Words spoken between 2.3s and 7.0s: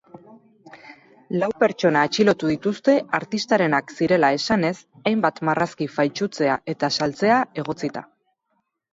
dituzte artistarenak zirela esanez hainbat marrazki faltsutzea eta